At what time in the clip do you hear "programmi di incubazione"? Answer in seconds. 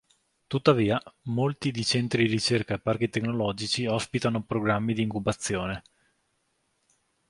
4.41-5.83